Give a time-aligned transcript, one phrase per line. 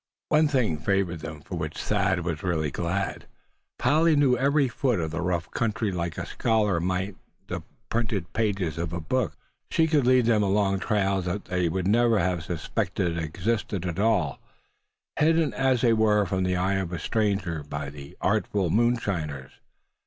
[0.29, 3.27] One thing favored them, for which Thad was really glad.
[3.77, 8.79] Polly knew every foot of the rough country like a scholar might the printed pages
[8.79, 9.33] of a book.
[9.69, 14.39] She could lead them along trails that they never would have suspected existed at all,
[15.19, 19.51] hidden as they were from the eye of a stranger, by the artful moonshiners.